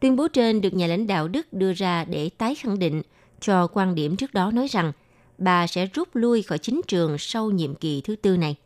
Tuyên 0.00 0.16
bố 0.16 0.28
trên 0.28 0.60
được 0.60 0.74
nhà 0.74 0.86
lãnh 0.86 1.06
đạo 1.06 1.28
Đức 1.28 1.52
đưa 1.52 1.72
ra 1.72 2.04
để 2.04 2.30
tái 2.38 2.54
khẳng 2.54 2.78
định 2.78 3.02
cho 3.40 3.66
quan 3.66 3.94
điểm 3.94 4.16
trước 4.16 4.34
đó 4.34 4.50
nói 4.50 4.66
rằng 4.66 4.92
bà 5.38 5.66
sẽ 5.66 5.86
rút 5.86 6.08
lui 6.12 6.42
khỏi 6.42 6.58
chính 6.58 6.80
trường 6.88 7.18
sau 7.18 7.50
nhiệm 7.50 7.74
kỳ 7.74 8.00
thứ 8.00 8.16
tư 8.16 8.36
này. 8.36 8.56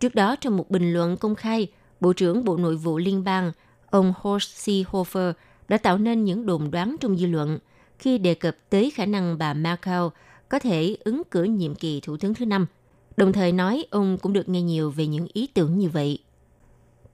Trước 0.00 0.14
đó, 0.14 0.36
trong 0.36 0.56
một 0.56 0.70
bình 0.70 0.92
luận 0.92 1.16
công 1.16 1.34
khai, 1.34 1.66
Bộ 2.00 2.12
trưởng 2.12 2.44
Bộ 2.44 2.56
Nội 2.56 2.76
vụ 2.76 2.98
Liên 2.98 3.24
bang, 3.24 3.52
ông 3.90 4.12
Horst 4.20 4.68
Seehofer 4.68 5.32
đã 5.68 5.78
tạo 5.78 5.98
nên 5.98 6.24
những 6.24 6.46
đồn 6.46 6.70
đoán 6.70 6.96
trong 7.00 7.16
dư 7.16 7.26
luận 7.26 7.58
khi 7.98 8.18
đề 8.18 8.34
cập 8.34 8.56
tới 8.70 8.90
khả 8.90 9.06
năng 9.06 9.38
bà 9.38 9.54
Merkel 9.54 10.02
có 10.48 10.58
thể 10.58 10.96
ứng 11.04 11.22
cử 11.30 11.42
nhiệm 11.42 11.74
kỳ 11.74 12.00
thủ 12.00 12.16
tướng 12.16 12.34
thứ 12.34 12.44
năm– 12.44 12.66
Đồng 13.16 13.32
thời 13.32 13.52
nói 13.52 13.86
ông 13.90 14.18
cũng 14.18 14.32
được 14.32 14.48
nghe 14.48 14.62
nhiều 14.62 14.90
về 14.90 15.06
những 15.06 15.26
ý 15.32 15.46
tưởng 15.46 15.78
như 15.78 15.88
vậy. 15.88 16.18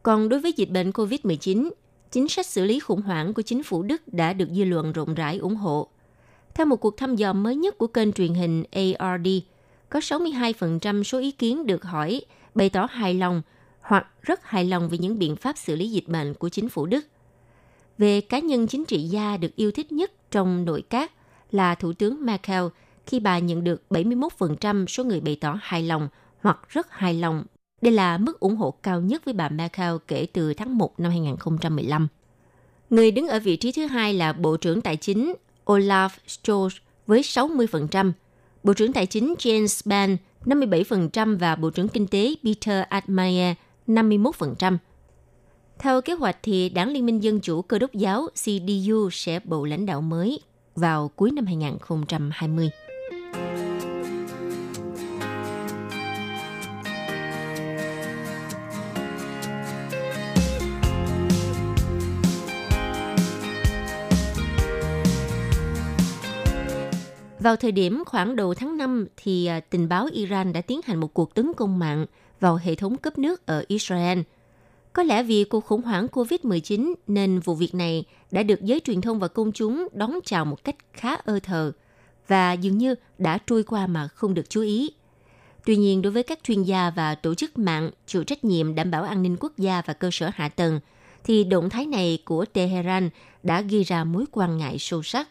Còn 0.03 0.29
đối 0.29 0.41
với 0.41 0.53
dịch 0.53 0.71
bệnh 0.71 0.91
COVID-19, 0.91 1.71
chính 2.11 2.29
sách 2.29 2.47
xử 2.47 2.65
lý 2.65 2.81
khủng 2.81 3.03
hoảng 3.03 3.35
của 3.35 3.43
chính 3.43 3.62
phủ 3.62 3.83
Đức 3.83 4.03
đã 4.12 4.33
được 4.33 4.49
dư 4.53 4.65
luận 4.65 4.93
rộng 4.93 5.15
rãi 5.15 5.38
ủng 5.38 5.57
hộ. 5.57 5.88
Theo 6.55 6.67
một 6.67 6.76
cuộc 6.76 6.97
thăm 6.97 7.17
dò 7.17 7.33
mới 7.33 7.57
nhất 7.57 7.79
của 7.79 7.87
kênh 7.87 8.12
truyền 8.12 8.35
hình 8.35 8.65
ARD, 8.73 9.29
có 9.88 10.00
62% 10.00 11.03
số 11.03 11.19
ý 11.19 11.31
kiến 11.31 11.67
được 11.67 11.85
hỏi 11.85 12.21
bày 12.55 12.71
tỏ 12.71 12.87
hài 12.91 13.15
lòng 13.15 13.43
hoặc 13.81 14.07
rất 14.23 14.45
hài 14.45 14.65
lòng 14.65 14.88
về 14.88 14.99
những 14.99 15.19
biện 15.19 15.37
pháp 15.37 15.59
xử 15.59 15.76
lý 15.76 15.91
dịch 15.91 16.09
bệnh 16.09 16.35
của 16.35 16.49
chính 16.49 16.69
phủ 16.69 16.87
Đức. 16.87 17.07
Về 17.99 18.21
cá 18.21 18.38
nhân 18.38 18.67
chính 18.67 18.85
trị 18.85 19.03
gia 19.03 19.37
được 19.37 19.57
yêu 19.57 19.71
thích 19.71 19.93
nhất 19.93 20.12
trong 20.31 20.65
nội 20.65 20.83
các 20.83 21.12
là 21.50 21.75
Thủ 21.75 21.93
tướng 21.93 22.26
Merkel– 22.26 22.65
khi 23.06 23.20
bà 23.20 23.38
nhận 23.38 23.64
được 23.64 23.82
71% 23.90 24.86
số 24.86 25.04
người 25.04 25.20
bày 25.20 25.38
tỏ 25.40 25.58
hài 25.62 25.82
lòng 25.82 26.08
hoặc 26.40 26.58
rất 26.68 26.86
hài 26.90 27.14
lòng. 27.14 27.44
Đây 27.82 27.92
là 27.92 28.18
mức 28.18 28.40
ủng 28.40 28.56
hộ 28.56 28.70
cao 28.70 29.00
nhất 29.00 29.25
với 29.25 29.34
bà 29.34 29.48
Merkel 29.48 29.96
kể 30.08 30.26
từ 30.32 30.54
tháng 30.54 30.78
1 30.78 31.00
năm 31.00 31.10
2015. 31.10 32.08
Người 32.90 33.10
đứng 33.10 33.28
ở 33.28 33.40
vị 33.40 33.56
trí 33.56 33.72
thứ 33.72 33.86
hai 33.86 34.14
là 34.14 34.32
Bộ 34.32 34.56
trưởng 34.56 34.80
Tài 34.80 34.96
chính 34.96 35.34
Olaf 35.64 36.08
Scholz 36.26 36.78
với 37.06 37.22
60%, 37.22 38.12
Bộ 38.62 38.72
trưởng 38.72 38.92
Tài 38.92 39.06
chính 39.06 39.34
Jens 39.38 39.66
Spahn 39.66 40.16
57% 40.44 41.38
và 41.38 41.56
Bộ 41.56 41.70
trưởng 41.70 41.88
Kinh 41.88 42.06
tế 42.06 42.34
Peter 42.44 42.84
Altmaier 42.88 43.56
51%. 43.86 44.76
Theo 45.78 46.00
kế 46.00 46.12
hoạch 46.12 46.36
thì 46.42 46.68
Đảng 46.68 46.90
Liên 46.90 47.06
minh 47.06 47.22
Dân 47.22 47.40
chủ 47.40 47.62
Cơ 47.62 47.78
đốc 47.78 47.92
giáo 47.92 48.28
CDU 48.34 49.10
sẽ 49.12 49.40
bầu 49.44 49.64
lãnh 49.64 49.86
đạo 49.86 50.00
mới 50.00 50.40
vào 50.76 51.08
cuối 51.08 51.30
năm 51.30 51.46
2020. 51.46 52.70
Vào 67.47 67.57
thời 67.57 67.73
điểm 67.73 68.03
khoảng 68.07 68.37
đầu 68.37 68.55
tháng 68.55 68.76
5 68.76 69.07
thì 69.17 69.47
à, 69.47 69.61
tình 69.61 69.88
báo 69.88 70.09
Iran 70.12 70.53
đã 70.53 70.61
tiến 70.61 70.81
hành 70.85 71.00
một 71.00 71.15
cuộc 71.15 71.35
tấn 71.35 71.53
công 71.57 71.79
mạng 71.79 72.07
vào 72.41 72.57
hệ 72.57 72.75
thống 72.75 72.97
cấp 72.97 73.19
nước 73.19 73.47
ở 73.47 73.65
Israel. 73.69 74.19
Có 74.93 75.03
lẽ 75.03 75.23
vì 75.23 75.45
cuộc 75.45 75.65
khủng 75.65 75.83
hoảng 75.83 76.07
COVID-19 76.12 76.95
nên 77.07 77.41
vụ 77.41 77.55
việc 77.55 77.75
này 77.75 78.05
đã 78.31 78.43
được 78.43 78.62
giới 78.62 78.81
truyền 78.81 79.00
thông 79.00 79.19
và 79.19 79.29
công 79.29 79.53
chúng 79.53 79.88
đón 79.93 80.19
chào 80.25 80.45
một 80.45 80.65
cách 80.65 80.76
khá 80.93 81.15
ơ 81.15 81.38
thờ 81.43 81.73
và 82.29 82.53
dường 82.53 82.79
như 82.79 82.95
đã 83.19 83.38
trôi 83.47 83.62
qua 83.62 83.87
mà 83.87 84.09
không 84.09 84.35
được 84.35 84.50
chú 84.50 84.61
ý. 84.61 84.91
Tuy 85.65 85.76
nhiên, 85.76 86.03
đối 86.03 86.12
với 86.12 86.23
các 86.23 86.38
chuyên 86.43 86.62
gia 86.62 86.91
và 86.91 87.15
tổ 87.15 87.35
chức 87.35 87.59
mạng 87.59 87.91
chịu 88.07 88.25
trách 88.25 88.45
nhiệm 88.45 88.75
đảm 88.75 88.91
bảo 88.91 89.03
an 89.03 89.23
ninh 89.23 89.37
quốc 89.41 89.53
gia 89.59 89.83
và 89.87 89.93
cơ 89.93 90.09
sở 90.12 90.31
hạ 90.35 90.49
tầng, 90.49 90.81
thì 91.25 91.45
động 91.45 91.71
thái 91.71 91.87
này 91.87 92.19
của 92.25 92.45
Tehran 92.45 93.11
đã 93.43 93.61
gây 93.61 93.83
ra 93.83 94.05
mối 94.05 94.25
quan 94.33 94.59
ngại 94.59 94.76
sâu 94.79 95.03
sắc. 95.03 95.29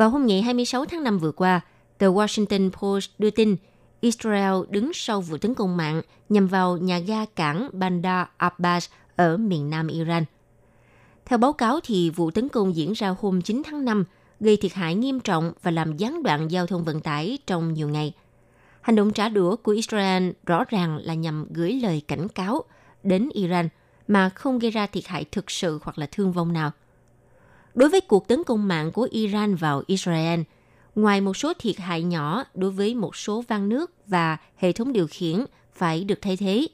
Vào 0.00 0.10
hôm 0.10 0.26
ngày 0.26 0.42
26 0.42 0.84
tháng 0.84 1.04
5 1.04 1.18
vừa 1.18 1.32
qua, 1.32 1.60
tờ 1.98 2.06
Washington 2.06 2.70
Post 2.70 3.10
đưa 3.18 3.30
tin 3.30 3.56
Israel 4.00 4.54
đứng 4.70 4.90
sau 4.94 5.20
vụ 5.20 5.36
tấn 5.36 5.54
công 5.54 5.76
mạng 5.76 6.02
nhằm 6.28 6.46
vào 6.46 6.76
nhà 6.76 6.98
ga 6.98 7.24
cảng 7.24 7.68
Bandar 7.72 8.26
Abbas 8.36 8.88
ở 9.16 9.36
miền 9.36 9.70
nam 9.70 9.88
Iran. 9.88 10.24
Theo 11.24 11.38
báo 11.38 11.52
cáo 11.52 11.80
thì 11.84 12.10
vụ 12.10 12.30
tấn 12.30 12.48
công 12.48 12.76
diễn 12.76 12.92
ra 12.92 13.14
hôm 13.20 13.42
9 13.42 13.62
tháng 13.64 13.84
5 13.84 14.04
gây 14.40 14.56
thiệt 14.56 14.72
hại 14.72 14.94
nghiêm 14.94 15.20
trọng 15.20 15.52
và 15.62 15.70
làm 15.70 15.96
gián 15.96 16.22
đoạn 16.22 16.50
giao 16.50 16.66
thông 16.66 16.84
vận 16.84 17.00
tải 17.00 17.38
trong 17.46 17.72
nhiều 17.72 17.88
ngày. 17.88 18.12
Hành 18.80 18.96
động 18.96 19.12
trả 19.12 19.28
đũa 19.28 19.56
của 19.56 19.72
Israel 19.72 20.30
rõ 20.46 20.64
ràng 20.68 20.96
là 20.96 21.14
nhằm 21.14 21.46
gửi 21.50 21.72
lời 21.72 22.02
cảnh 22.08 22.28
cáo 22.28 22.64
đến 23.02 23.28
Iran 23.32 23.68
mà 24.08 24.28
không 24.28 24.58
gây 24.58 24.70
ra 24.70 24.86
thiệt 24.86 25.06
hại 25.06 25.24
thực 25.32 25.50
sự 25.50 25.80
hoặc 25.82 25.98
là 25.98 26.08
thương 26.12 26.32
vong 26.32 26.52
nào. 26.52 26.70
Đối 27.74 27.88
với 27.88 28.00
cuộc 28.00 28.28
tấn 28.28 28.44
công 28.44 28.68
mạng 28.68 28.92
của 28.92 29.08
Iran 29.10 29.54
vào 29.54 29.82
Israel, 29.86 30.40
ngoài 30.94 31.20
một 31.20 31.36
số 31.36 31.52
thiệt 31.58 31.76
hại 31.78 32.02
nhỏ 32.02 32.44
đối 32.54 32.70
với 32.70 32.94
một 32.94 33.16
số 33.16 33.44
van 33.48 33.68
nước 33.68 33.92
và 34.06 34.36
hệ 34.56 34.72
thống 34.72 34.92
điều 34.92 35.06
khiển 35.10 35.44
phải 35.72 36.04
được 36.04 36.18
thay 36.22 36.36
thế, 36.36 36.68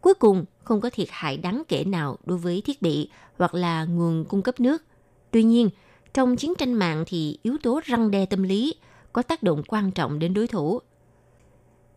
cuối 0.00 0.14
cùng 0.14 0.44
không 0.64 0.80
có 0.80 0.90
thiệt 0.90 1.08
hại 1.10 1.36
đáng 1.36 1.62
kể 1.68 1.84
nào 1.84 2.18
đối 2.24 2.38
với 2.38 2.62
thiết 2.64 2.82
bị 2.82 3.08
hoặc 3.38 3.54
là 3.54 3.84
nguồn 3.84 4.24
cung 4.24 4.42
cấp 4.42 4.60
nước. 4.60 4.82
Tuy 5.30 5.42
nhiên, 5.42 5.70
trong 6.14 6.36
chiến 6.36 6.54
tranh 6.58 6.72
mạng 6.72 7.04
thì 7.06 7.38
yếu 7.42 7.56
tố 7.62 7.80
răng 7.84 8.10
đe 8.10 8.26
tâm 8.26 8.42
lý 8.42 8.74
có 9.12 9.22
tác 9.22 9.42
động 9.42 9.62
quan 9.66 9.90
trọng 9.90 10.18
đến 10.18 10.34
đối 10.34 10.46
thủ. 10.46 10.80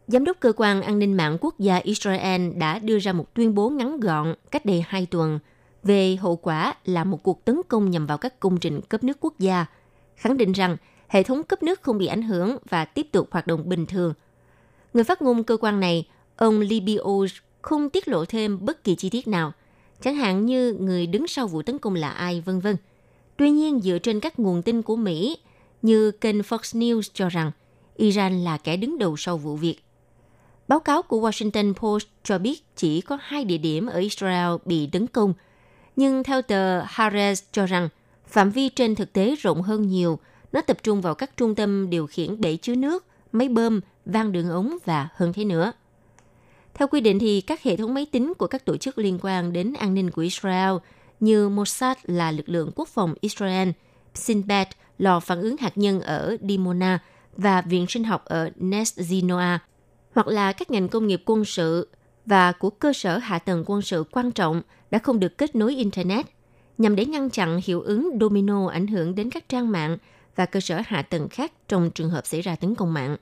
Giám 0.07 0.23
đốc 0.23 0.37
cơ 0.39 0.53
quan 0.57 0.81
an 0.81 0.99
ninh 0.99 1.13
mạng 1.13 1.37
quốc 1.41 1.59
gia 1.59 1.75
Israel 1.77 2.51
đã 2.57 2.79
đưa 2.79 2.99
ra 2.99 3.13
một 3.13 3.33
tuyên 3.33 3.55
bố 3.55 3.69
ngắn 3.69 3.99
gọn 3.99 4.35
cách 4.51 4.65
đây 4.65 4.83
hai 4.87 5.05
tuần 5.05 5.39
về 5.87 6.15
hậu 6.15 6.35
quả 6.35 6.75
là 6.85 7.03
một 7.03 7.23
cuộc 7.23 7.45
tấn 7.45 7.61
công 7.67 7.91
nhằm 7.91 8.07
vào 8.07 8.17
các 8.17 8.39
công 8.39 8.57
trình 8.59 8.81
cấp 8.81 9.03
nước 9.03 9.17
quốc 9.21 9.39
gia, 9.39 9.65
khẳng 10.15 10.37
định 10.37 10.51
rằng 10.51 10.77
hệ 11.07 11.23
thống 11.23 11.43
cấp 11.43 11.63
nước 11.63 11.81
không 11.81 11.97
bị 11.97 12.07
ảnh 12.07 12.21
hưởng 12.21 12.57
và 12.69 12.85
tiếp 12.85 13.07
tục 13.11 13.27
hoạt 13.31 13.47
động 13.47 13.69
bình 13.69 13.85
thường. 13.85 14.13
Người 14.93 15.03
phát 15.03 15.21
ngôn 15.21 15.43
cơ 15.43 15.57
quan 15.57 15.79
này, 15.79 16.07
ông 16.37 16.59
Libio 16.59 17.25
không 17.61 17.89
tiết 17.89 18.07
lộ 18.07 18.25
thêm 18.25 18.65
bất 18.65 18.83
kỳ 18.83 18.95
chi 18.95 19.09
tiết 19.09 19.27
nào, 19.27 19.51
chẳng 20.01 20.15
hạn 20.15 20.45
như 20.45 20.73
người 20.79 21.07
đứng 21.07 21.27
sau 21.27 21.47
vụ 21.47 21.61
tấn 21.61 21.77
công 21.77 21.95
là 21.95 22.09
ai, 22.09 22.41
vân 22.41 22.59
vân. 22.59 22.75
Tuy 23.37 23.49
nhiên, 23.49 23.79
dựa 23.81 23.97
trên 23.97 24.19
các 24.19 24.39
nguồn 24.39 24.61
tin 24.61 24.81
của 24.81 24.95
Mỹ, 24.95 25.37
như 25.81 26.11
kênh 26.11 26.39
Fox 26.39 26.79
News 26.79 27.01
cho 27.13 27.29
rằng 27.29 27.51
Iran 27.95 28.43
là 28.43 28.57
kẻ 28.57 28.77
đứng 28.77 28.97
đầu 28.97 29.17
sau 29.17 29.37
vụ 29.37 29.55
việc. 29.55 29.77
Báo 30.67 30.79
cáo 30.79 31.01
của 31.01 31.29
Washington 31.29 31.73
Post 31.73 32.07
cho 32.23 32.37
biết 32.37 32.75
chỉ 32.75 33.01
có 33.01 33.17
hai 33.21 33.43
địa 33.43 33.57
điểm 33.57 33.87
ở 33.87 33.99
Israel 33.99 34.49
bị 34.65 34.87
tấn 34.87 35.07
công– 35.07 35.33
nhưng 35.97 36.23
theo 36.23 36.41
tờ 36.41 36.83
Haaretz 36.83 37.43
cho 37.51 37.65
rằng 37.65 37.89
phạm 38.27 38.51
vi 38.51 38.69
trên 38.69 38.95
thực 38.95 39.13
tế 39.13 39.35
rộng 39.35 39.61
hơn 39.61 39.87
nhiều, 39.87 40.19
nó 40.51 40.61
tập 40.61 40.77
trung 40.83 41.01
vào 41.01 41.15
các 41.15 41.37
trung 41.37 41.55
tâm 41.55 41.89
điều 41.89 42.07
khiển 42.07 42.41
bể 42.41 42.57
chứa 42.57 42.75
nước, 42.75 43.05
máy 43.31 43.49
bơm, 43.49 43.81
van 44.05 44.31
đường 44.31 44.49
ống 44.49 44.77
và 44.85 45.07
hơn 45.15 45.33
thế 45.33 45.45
nữa. 45.45 45.71
Theo 46.73 46.87
quy 46.87 47.01
định 47.01 47.19
thì 47.19 47.41
các 47.41 47.63
hệ 47.63 47.77
thống 47.77 47.93
máy 47.93 48.05
tính 48.11 48.33
của 48.37 48.47
các 48.47 48.65
tổ 48.65 48.77
chức 48.77 48.97
liên 48.97 49.19
quan 49.21 49.53
đến 49.53 49.73
an 49.73 49.93
ninh 49.93 50.11
của 50.11 50.21
Israel 50.21 50.71
như 51.19 51.49
Mossad 51.49 51.97
là 52.03 52.31
lực 52.31 52.49
lượng 52.49 52.71
quốc 52.75 52.87
phòng 52.87 53.13
Israel, 53.21 53.69
Sinbad 54.13 54.67
lò 54.97 55.19
phản 55.19 55.41
ứng 55.41 55.57
hạt 55.57 55.77
nhân 55.77 56.01
ở 56.01 56.37
Dimona 56.41 56.99
và 57.37 57.61
viện 57.61 57.85
sinh 57.89 58.03
học 58.03 58.25
ở 58.25 58.49
Nes 58.55 58.99
Zinoa, 58.99 59.57
hoặc 60.15 60.27
là 60.27 60.53
các 60.53 60.71
ngành 60.71 60.89
công 60.89 61.07
nghiệp 61.07 61.21
quân 61.25 61.45
sự 61.45 61.87
và 62.27 62.51
của 62.51 62.69
cơ 62.69 62.93
sở 62.93 63.17
hạ 63.17 63.39
tầng 63.39 63.63
quân 63.67 63.81
sự 63.81 64.03
quan 64.11 64.31
trọng 64.31 64.61
đã 64.91 64.99
không 64.99 65.19
được 65.19 65.37
kết 65.37 65.55
nối 65.55 65.75
Internet 65.75 66.25
nhằm 66.77 66.95
để 66.95 67.05
ngăn 67.05 67.29
chặn 67.29 67.59
hiệu 67.63 67.81
ứng 67.81 68.17
domino 68.21 68.67
ảnh 68.67 68.87
hưởng 68.87 69.15
đến 69.15 69.29
các 69.29 69.49
trang 69.49 69.71
mạng 69.71 69.97
và 70.35 70.45
cơ 70.45 70.59
sở 70.59 70.81
hạ 70.85 71.01
tầng 71.01 71.27
khác 71.29 71.51
trong 71.67 71.91
trường 71.91 72.09
hợp 72.09 72.25
xảy 72.25 72.41
ra 72.41 72.55
tấn 72.55 72.75
công 72.75 72.93
mạng. 72.93 73.17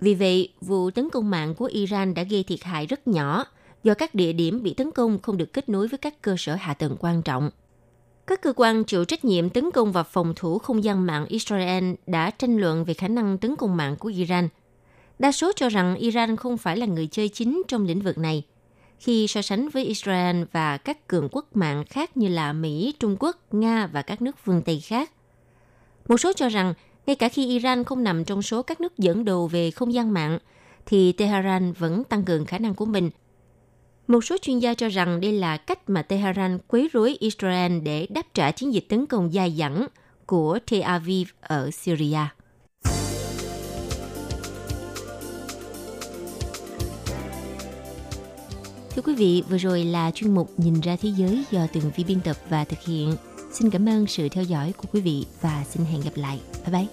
Vì 0.00 0.14
vậy, 0.14 0.52
vụ 0.60 0.90
tấn 0.90 1.10
công 1.10 1.30
mạng 1.30 1.54
của 1.54 1.64
Iran 1.64 2.14
đã 2.14 2.22
gây 2.22 2.42
thiệt 2.42 2.62
hại 2.62 2.86
rất 2.86 3.08
nhỏ 3.08 3.44
do 3.82 3.94
các 3.94 4.14
địa 4.14 4.32
điểm 4.32 4.62
bị 4.62 4.74
tấn 4.74 4.90
công 4.90 5.18
không 5.18 5.36
được 5.36 5.52
kết 5.52 5.68
nối 5.68 5.88
với 5.88 5.98
các 5.98 6.22
cơ 6.22 6.34
sở 6.38 6.54
hạ 6.54 6.74
tầng 6.74 6.96
quan 7.00 7.22
trọng. 7.22 7.50
Các 8.26 8.42
cơ 8.42 8.52
quan 8.56 8.84
chịu 8.84 9.04
trách 9.04 9.24
nhiệm 9.24 9.50
tấn 9.50 9.70
công 9.70 9.92
và 9.92 10.02
phòng 10.02 10.32
thủ 10.36 10.58
không 10.58 10.84
gian 10.84 11.06
mạng 11.06 11.26
Israel 11.26 11.92
đã 12.06 12.30
tranh 12.30 12.56
luận 12.56 12.84
về 12.84 12.94
khả 12.94 13.08
năng 13.08 13.38
tấn 13.38 13.56
công 13.56 13.76
mạng 13.76 13.96
của 13.96 14.08
Iran. 14.08 14.48
Đa 15.20 15.32
số 15.32 15.52
cho 15.56 15.68
rằng 15.68 15.96
Iran 15.96 16.36
không 16.36 16.58
phải 16.58 16.76
là 16.76 16.86
người 16.86 17.06
chơi 17.06 17.28
chính 17.28 17.62
trong 17.68 17.86
lĩnh 17.86 18.00
vực 18.00 18.18
này– 18.18 18.42
khi 19.00 19.26
so 19.26 19.42
sánh 19.42 19.68
với 19.68 19.84
Israel 19.84 20.42
và 20.52 20.76
các 20.76 21.08
cường 21.08 21.28
quốc 21.32 21.56
mạng 21.56 21.84
khác 21.90 22.16
như 22.16 22.28
là 22.28 22.52
Mỹ, 22.52 22.94
Trung 23.00 23.16
Quốc, 23.20 23.36
Nga 23.50 23.86
và 23.86 24.02
các 24.02 24.22
nước 24.22 24.36
phương 24.44 24.62
Tây 24.62 24.80
khác. 24.80 25.10
Một 26.08 26.16
số 26.16 26.32
cho 26.32 26.48
rằng, 26.48 26.74
ngay 27.06 27.16
cả 27.16 27.28
khi 27.28 27.46
Iran 27.46 27.84
không 27.84 28.04
nằm 28.04 28.24
trong 28.24 28.42
số 28.42 28.62
các 28.62 28.80
nước 28.80 28.98
dẫn 28.98 29.24
đầu 29.24 29.46
về 29.46 29.70
không 29.70 29.92
gian 29.92 30.14
mạng, 30.14 30.38
thì 30.86 31.12
Tehran 31.12 31.72
vẫn 31.72 32.04
tăng 32.04 32.24
cường 32.24 32.44
khả 32.44 32.58
năng 32.58 32.74
của 32.74 32.84
mình. 32.84 33.10
Một 34.06 34.24
số 34.24 34.36
chuyên 34.42 34.58
gia 34.58 34.74
cho 34.74 34.88
rằng 34.88 35.20
đây 35.20 35.32
là 35.32 35.56
cách 35.56 35.90
mà 35.90 36.02
Tehran 36.02 36.58
quấy 36.68 36.88
rối 36.92 37.16
Israel 37.20 37.78
để 37.80 38.06
đáp 38.10 38.34
trả 38.34 38.50
chiến 38.50 38.74
dịch 38.74 38.88
tấn 38.88 39.06
công 39.06 39.32
dài 39.32 39.54
dẳng 39.58 39.86
của 40.26 40.58
Tel 40.70 40.82
Aviv 40.82 41.28
ở 41.40 41.70
Syria. 41.70 42.18
Thưa 49.00 49.12
quý 49.12 49.14
vị, 49.14 49.42
vừa 49.48 49.58
rồi 49.58 49.84
là 49.84 50.10
chuyên 50.10 50.34
mục 50.34 50.50
Nhìn 50.56 50.80
ra 50.80 50.96
thế 50.96 51.08
giới 51.16 51.44
do 51.50 51.66
tường 51.72 51.90
vi 51.96 52.04
biên 52.04 52.20
tập 52.20 52.36
và 52.48 52.64
thực 52.64 52.80
hiện. 52.86 53.14
Xin 53.52 53.70
cảm 53.70 53.88
ơn 53.88 54.06
sự 54.06 54.28
theo 54.28 54.44
dõi 54.44 54.72
của 54.76 54.88
quý 54.92 55.00
vị 55.00 55.26
và 55.40 55.64
xin 55.70 55.84
hẹn 55.84 56.00
gặp 56.00 56.10
lại. 56.14 56.40
Bye 56.66 56.72
bye! 56.72 56.86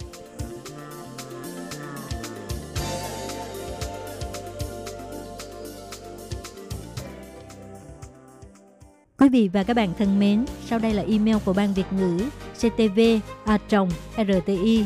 Quý 9.18 9.30
vị 9.30 9.50
và 9.54 9.64
các 9.64 9.74
bạn 9.74 9.94
thân 9.98 10.20
mến, 10.20 10.46
sau 10.66 10.80
đây 10.80 10.94
là 10.94 11.04
email 11.04 11.38
của 11.46 11.54
Ban 11.54 11.74
Việt 11.74 11.86
ngữ 11.92 12.20
ctv 12.54 13.00
a 13.46 13.58
rti 14.18 14.86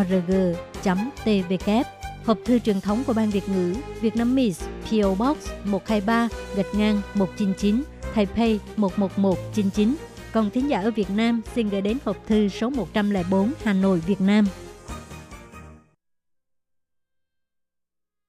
org 0.00 0.32
tvk 1.24 2.03
Hộp 2.26 2.38
thư 2.44 2.58
truyền 2.58 2.80
thống 2.80 3.04
của 3.06 3.12
Ban 3.12 3.30
Việt 3.30 3.48
ngữ 3.48 3.74
Việt 4.00 4.16
Nam 4.16 4.34
Miss 4.34 4.64
PO 4.90 5.14
Box 5.14 5.36
123 5.64 6.28
gạch 6.56 6.74
ngang 6.74 7.00
199 7.14 7.82
Taipei 8.14 8.60
11199. 8.76 9.94
Còn 10.32 10.50
thính 10.50 10.70
giả 10.70 10.80
ở 10.80 10.90
Việt 10.90 11.10
Nam 11.10 11.40
xin 11.54 11.68
gửi 11.68 11.80
đến 11.80 11.98
hộp 12.04 12.16
thư 12.26 12.48
số 12.48 12.70
104 12.70 13.52
Hà 13.64 13.72
Nội, 13.72 14.00
Việt 14.06 14.20
Nam 14.20 14.46